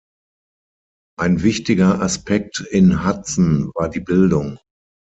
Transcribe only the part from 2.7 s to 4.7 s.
in Hudson war die Bildung.